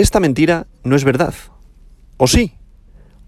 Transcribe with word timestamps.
esta 0.00 0.20
mentira 0.20 0.66
no 0.84 0.96
es 0.96 1.04
verdad. 1.04 1.34
¿O 2.18 2.26
sí? 2.28 2.54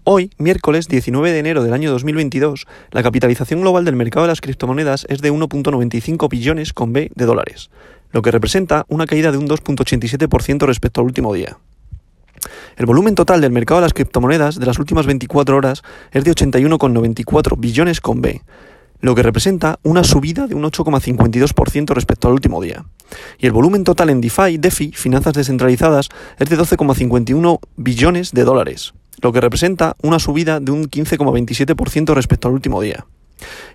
Hoy, 0.03 0.31
miércoles 0.37 0.87
19 0.87 1.31
de 1.31 1.39
enero 1.39 1.63
del 1.63 1.73
año 1.73 1.91
2022, 1.91 2.65
la 2.91 3.03
capitalización 3.03 3.61
global 3.61 3.85
del 3.85 3.95
mercado 3.95 4.23
de 4.23 4.29
las 4.31 4.41
criptomonedas 4.41 5.05
es 5.09 5.21
de 5.21 5.31
1.95 5.31 6.29
billones 6.29 6.73
con 6.73 6.93
B 6.93 7.11
de 7.13 7.25
dólares, 7.25 7.69
lo 8.11 8.21
que 8.21 8.31
representa 8.31 8.85
una 8.87 9.05
caída 9.05 9.31
de 9.31 9.37
un 9.37 9.47
2.87% 9.47 10.65
respecto 10.65 11.01
al 11.01 11.07
último 11.07 11.33
día. 11.33 11.57
El 12.77 12.85
volumen 12.85 13.15
total 13.15 13.41
del 13.41 13.51
mercado 13.51 13.81
de 13.81 13.85
las 13.85 13.93
criptomonedas 13.93 14.59
de 14.59 14.65
las 14.65 14.79
últimas 14.79 15.05
24 15.05 15.55
horas 15.55 15.83
es 16.11 16.23
de 16.23 16.31
81,94 16.31 17.59
billones 17.59 18.01
con 18.01 18.21
B, 18.21 18.41
lo 19.01 19.15
que 19.15 19.23
representa 19.23 19.79
una 19.83 20.03
subida 20.03 20.47
de 20.47 20.55
un 20.55 20.63
8,52% 20.63 21.93
respecto 21.93 22.27
al 22.27 22.35
último 22.35 22.61
día. 22.61 22.85
Y 23.39 23.47
el 23.47 23.51
volumen 23.51 23.83
total 23.83 24.09
en 24.09 24.21
DeFi, 24.21 24.57
DeFi, 24.57 24.91
finanzas 24.93 25.33
descentralizadas, 25.33 26.09
es 26.39 26.49
de 26.49 26.57
12,51 26.57 27.59
billones 27.75 28.31
de 28.31 28.43
dólares, 28.43 28.93
lo 29.21 29.33
que 29.33 29.41
representa 29.41 29.95
una 30.01 30.19
subida 30.19 30.59
de 30.59 30.71
un 30.71 30.89
15,27% 30.89 32.13
respecto 32.13 32.47
al 32.47 32.53
último 32.53 32.81
día. 32.81 33.05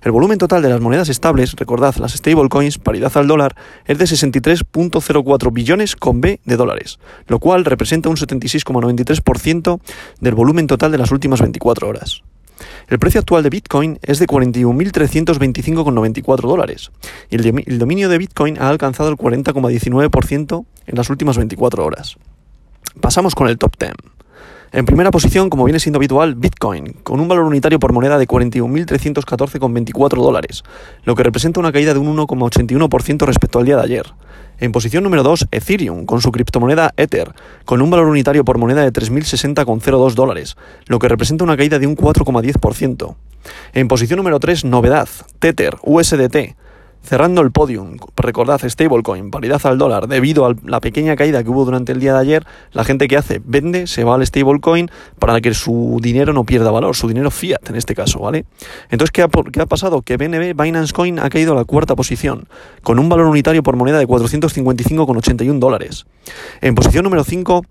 El 0.02 0.12
volumen 0.12 0.38
total 0.38 0.62
de 0.62 0.68
las 0.68 0.80
monedas 0.80 1.08
estables, 1.08 1.54
recordad 1.54 1.96
las 1.96 2.12
stablecoins, 2.12 2.78
paridad 2.78 3.10
al 3.16 3.26
dólar, 3.26 3.56
es 3.86 3.98
de 3.98 4.04
63.04 4.04 5.52
billones 5.52 5.96
con 5.96 6.20
B 6.20 6.40
de 6.44 6.56
dólares, 6.56 6.98
lo 7.26 7.40
cual 7.40 7.64
representa 7.64 8.08
un 8.08 8.16
76,93% 8.16 9.80
del 10.20 10.34
volumen 10.34 10.66
total 10.68 10.92
de 10.92 10.98
las 10.98 11.10
últimas 11.10 11.40
24 11.40 11.88
horas. 11.88 12.22
El 12.88 12.98
precio 12.98 13.20
actual 13.20 13.42
de 13.42 13.50
Bitcoin 13.50 13.98
es 14.02 14.18
de 14.18 14.26
41.325,94 14.26 16.40
dólares 16.42 16.90
y 17.30 17.36
el 17.36 17.78
dominio 17.78 18.08
de 18.08 18.18
Bitcoin 18.18 18.58
ha 18.60 18.68
alcanzado 18.68 19.10
el 19.10 19.16
40,19% 19.16 20.64
en 20.86 20.96
las 20.96 21.10
últimas 21.10 21.36
24 21.36 21.84
horas. 21.84 22.16
Pasamos 23.00 23.34
con 23.34 23.48
el 23.48 23.58
top 23.58 23.74
10. 23.78 23.92
En 24.72 24.84
primera 24.84 25.10
posición, 25.10 25.48
como 25.48 25.64
viene 25.64 25.78
siendo 25.78 25.98
habitual, 25.98 26.34
Bitcoin, 26.34 26.96
con 27.04 27.20
un 27.20 27.28
valor 27.28 27.44
unitario 27.44 27.78
por 27.78 27.92
moneda 27.92 28.18
de 28.18 28.26
41.314,24 28.26 30.22
dólares, 30.22 30.64
lo 31.04 31.14
que 31.14 31.22
representa 31.22 31.60
una 31.60 31.72
caída 31.72 31.94
de 31.94 32.00
un 32.00 32.16
1,81% 32.16 33.26
respecto 33.26 33.58
al 33.58 33.64
día 33.64 33.76
de 33.76 33.82
ayer. 33.82 34.06
En 34.58 34.72
posición 34.72 35.04
número 35.04 35.22
2, 35.22 35.48
Ethereum, 35.52 36.04
con 36.04 36.20
su 36.20 36.32
criptomoneda 36.32 36.92
Ether, 36.96 37.32
con 37.64 37.80
un 37.80 37.90
valor 37.90 38.06
unitario 38.06 38.44
por 38.44 38.58
moneda 38.58 38.82
de 38.82 38.92
3.060,02 38.92 40.14
dólares, 40.14 40.56
lo 40.86 40.98
que 40.98 41.08
representa 41.08 41.44
una 41.44 41.56
caída 41.56 41.78
de 41.78 41.86
un 41.86 41.96
4,10%. 41.96 43.14
En 43.72 43.88
posición 43.88 44.16
número 44.16 44.40
3, 44.40 44.64
Novedad, 44.64 45.08
Tether, 45.38 45.76
USDT, 45.84 46.56
Cerrando 47.02 47.40
el 47.40 47.52
podium, 47.52 47.98
recordad, 48.16 48.60
stablecoin, 48.68 49.30
paridad 49.30 49.60
al 49.64 49.78
dólar, 49.78 50.08
debido 50.08 50.44
a 50.44 50.54
la 50.64 50.80
pequeña 50.80 51.14
caída 51.14 51.44
que 51.44 51.50
hubo 51.50 51.64
durante 51.64 51.92
el 51.92 52.00
día 52.00 52.14
de 52.14 52.18
ayer, 52.18 52.46
la 52.72 52.82
gente 52.82 53.06
que 53.06 53.16
hace 53.16 53.40
vende, 53.44 53.86
se 53.86 54.02
va 54.02 54.16
al 54.16 54.26
stablecoin 54.26 54.90
para 55.20 55.40
que 55.40 55.54
su 55.54 55.98
dinero 56.02 56.32
no 56.32 56.42
pierda 56.42 56.72
valor, 56.72 56.96
su 56.96 57.06
dinero 57.06 57.30
fiat 57.30 57.70
en 57.70 57.76
este 57.76 57.94
caso, 57.94 58.18
¿vale? 58.18 58.44
Entonces, 58.90 59.12
¿qué 59.12 59.22
ha, 59.22 59.28
qué 59.28 59.60
ha 59.60 59.66
pasado? 59.66 60.02
Que 60.02 60.16
BNB, 60.16 60.60
Binance 60.60 60.92
Coin, 60.92 61.20
ha 61.20 61.30
caído 61.30 61.52
a 61.52 61.56
la 61.56 61.64
cuarta 61.64 61.94
posición, 61.94 62.48
con 62.82 62.98
un 62.98 63.08
valor 63.08 63.26
unitario 63.26 63.62
por 63.62 63.76
moneda 63.76 63.98
de 63.98 64.08
455,81 64.08 65.58
dólares. 65.60 66.06
En 66.60 66.74
posición 66.74 67.04
número 67.04 67.22
5, 67.22 67.64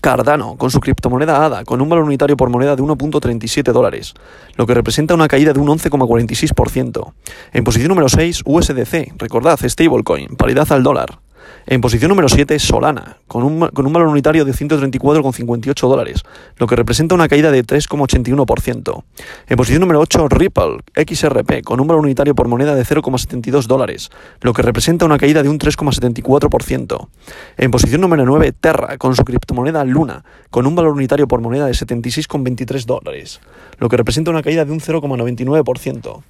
Cardano, 0.00 0.56
con 0.56 0.70
su 0.70 0.80
criptomoneda 0.80 1.44
ADA, 1.44 1.64
con 1.64 1.80
un 1.80 1.88
valor 1.88 2.04
unitario 2.04 2.36
por 2.36 2.48
moneda 2.48 2.76
de 2.76 2.82
1.37 2.82 3.72
dólares, 3.72 4.14
lo 4.56 4.66
que 4.66 4.74
representa 4.74 5.14
una 5.14 5.28
caída 5.28 5.52
de 5.52 5.60
un 5.60 5.68
11,46%. 5.68 7.12
En 7.52 7.64
posición 7.64 7.88
número 7.88 8.08
6, 8.08 8.42
USDC, 8.44 9.14
recordad, 9.18 9.58
stablecoin, 9.62 10.36
paridad 10.36 10.70
al 10.72 10.82
dólar, 10.82 11.18
en 11.66 11.80
posición 11.80 12.08
número 12.08 12.28
7, 12.28 12.58
Solana, 12.58 13.18
con 13.26 13.44
un, 13.44 13.68
con 13.68 13.86
un 13.86 13.92
valor 13.92 14.08
unitario 14.08 14.44
de 14.44 14.52
134,58 14.52 15.88
dólares, 15.88 16.22
lo 16.56 16.66
que 16.66 16.76
representa 16.76 17.14
una 17.14 17.28
caída 17.28 17.50
de 17.50 17.64
3,81%. 17.64 19.04
En 19.48 19.56
posición 19.56 19.80
número 19.80 20.00
8, 20.00 20.28
Ripple, 20.28 20.78
XRP, 20.96 21.62
con 21.62 21.80
un 21.80 21.86
valor 21.86 22.02
unitario 22.02 22.34
por 22.34 22.48
moneda 22.48 22.74
de 22.74 22.84
0,72 22.84 23.66
dólares, 23.66 24.10
lo 24.40 24.52
que 24.52 24.62
representa 24.62 25.06
una 25.06 25.18
caída 25.18 25.42
de 25.42 25.48
un 25.48 25.58
3,74%. 25.58 27.08
En 27.56 27.70
posición 27.70 28.00
número 28.00 28.24
9, 28.24 28.52
Terra, 28.52 28.98
con 28.98 29.14
su 29.14 29.24
criptomoneda 29.24 29.84
Luna, 29.84 30.24
con 30.50 30.66
un 30.66 30.74
valor 30.74 30.92
unitario 30.92 31.28
por 31.28 31.40
moneda 31.40 31.66
de 31.66 31.72
76,23 31.72 32.84
dólares, 32.84 33.40
lo 33.78 33.88
que 33.88 33.96
representa 33.96 34.30
una 34.30 34.42
caída 34.42 34.64
de 34.64 34.72
un 34.72 34.80
0,99%. 34.80 36.22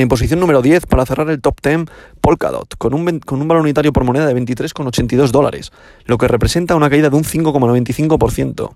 En 0.00 0.08
posición 0.08 0.40
número 0.40 0.62
10, 0.62 0.86
para 0.86 1.04
cerrar 1.04 1.28
el 1.28 1.42
top 1.42 1.56
10, 1.62 1.80
Polkadot, 2.22 2.74
con 2.78 2.94
un, 2.94 3.18
con 3.20 3.42
un 3.42 3.48
valor 3.48 3.62
unitario 3.62 3.92
por 3.92 4.02
moneda 4.02 4.26
de 4.26 4.34
23,82 4.34 5.30
dólares, 5.30 5.72
lo 6.06 6.16
que 6.16 6.26
representa 6.26 6.74
una 6.74 6.88
caída 6.88 7.10
de 7.10 7.16
un 7.16 7.24
5,95%. 7.24 8.70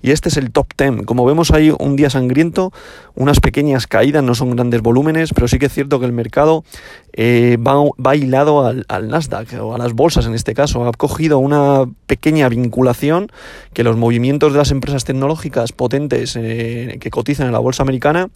Y 0.00 0.10
este 0.12 0.30
es 0.30 0.36
el 0.38 0.50
top 0.50 0.68
10. 0.76 1.04
Como 1.04 1.26
vemos 1.26 1.50
ahí 1.50 1.72
un 1.78 1.94
día 1.94 2.08
sangriento, 2.08 2.72
unas 3.14 3.38
pequeñas 3.40 3.86
caídas, 3.86 4.24
no 4.24 4.34
son 4.34 4.56
grandes 4.56 4.80
volúmenes, 4.80 5.32
pero 5.34 5.46
sí 5.46 5.58
que 5.58 5.66
es 5.66 5.74
cierto 5.74 6.00
que 6.00 6.06
el 6.06 6.12
mercado 6.12 6.64
eh, 7.12 7.58
va, 7.58 8.16
hilado 8.16 8.66
al, 8.66 9.08
Nasdaq 9.08 9.60
o 9.60 9.74
a 9.74 9.78
las 9.78 9.92
bolsas 9.92 10.26
en 10.26 10.34
este 10.34 10.54
caso. 10.54 10.88
Ha 10.88 10.92
cogido 10.92 11.38
una 11.38 11.84
pequeña 12.06 12.48
vinculación 12.48 13.30
que 13.74 13.84
los 13.84 13.96
movimientos 13.96 14.52
de 14.52 14.58
las 14.58 14.70
empresas 14.70 15.04
tecnológicas 15.04 15.70
potentes 15.72 16.34
eh, 16.34 16.96
que 16.98 17.10
cotizan 17.10 17.46
en 17.46 17.52
la 17.52 17.60
bolsa 17.60 17.82
americana 17.82 18.30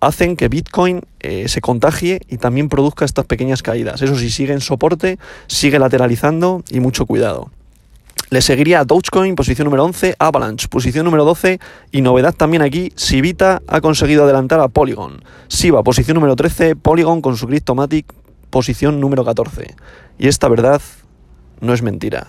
hacen 0.00 0.36
que 0.36 0.48
Bitcoin 0.48 1.02
eh, 1.20 1.48
se 1.48 1.60
contagie 1.60 2.20
y 2.28 2.38
también 2.38 2.68
produzca 2.68 3.04
estas 3.04 3.26
pequeñas 3.26 3.62
caídas. 3.62 4.02
Eso 4.02 4.16
sí, 4.16 4.30
sigue 4.30 4.52
en 4.52 4.60
soporte, 4.60 5.18
sigue 5.46 5.78
lateralizando 5.78 6.64
y 6.70 6.80
mucho 6.80 7.06
cuidado. 7.06 7.50
Le 8.30 8.42
seguiría 8.42 8.84
Dogecoin, 8.84 9.34
posición 9.34 9.64
número 9.64 9.84
11, 9.84 10.14
Avalanche, 10.18 10.68
posición 10.68 11.04
número 11.04 11.24
12 11.24 11.58
y 11.90 12.00
novedad 12.00 12.32
también 12.32 12.62
aquí, 12.62 12.92
Sivita 12.94 13.60
ha 13.66 13.80
conseguido 13.80 14.22
adelantar 14.22 14.60
a 14.60 14.68
Polygon. 14.68 15.22
Siva, 15.48 15.82
posición 15.82 16.14
número 16.14 16.36
13, 16.36 16.76
Polygon 16.76 17.22
con 17.22 17.36
su 17.36 17.48
Cryptomatic, 17.48 18.06
posición 18.50 19.00
número 19.00 19.24
14. 19.24 19.74
Y 20.18 20.28
esta 20.28 20.48
verdad 20.48 20.80
no 21.60 21.74
es 21.74 21.82
mentira. 21.82 22.28